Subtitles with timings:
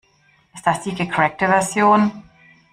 [0.55, 2.23] Ist das die gecrackte Version?